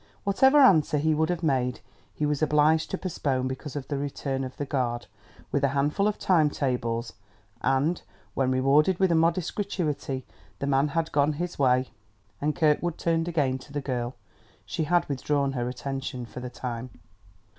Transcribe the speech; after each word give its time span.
Whatever 0.23 0.57
answer 0.57 0.97
he 0.97 1.13
would 1.13 1.29
have 1.29 1.43
made 1.43 1.79
he 2.11 2.25
was 2.25 2.41
obliged 2.41 2.89
to 2.89 2.97
postpone 2.97 3.47
because 3.47 3.75
of 3.75 3.87
the 3.87 3.99
return 3.99 4.43
of 4.43 4.57
the 4.57 4.65
guard, 4.65 5.05
with 5.51 5.63
a 5.63 5.67
handful 5.77 6.07
of 6.07 6.17
time 6.17 6.49
tables; 6.49 7.13
and 7.61 8.01
when, 8.33 8.49
rewarded 8.51 8.97
with 8.97 9.11
a 9.11 9.15
modest 9.15 9.53
gratuity, 9.53 10.25
the 10.57 10.65
man 10.65 10.87
had 10.87 11.11
gone 11.11 11.33
his 11.33 11.59
way, 11.59 11.89
and 12.41 12.55
Kirkwood 12.55 12.97
turned 12.97 13.27
again 13.27 13.59
to 13.59 13.71
the 13.71 13.79
girl, 13.79 14.15
she 14.65 14.85
had 14.85 15.07
withdrawn 15.07 15.51
her 15.51 15.69
attention 15.69 16.25
for 16.25 16.39
the 16.39 16.49
time. 16.49 16.89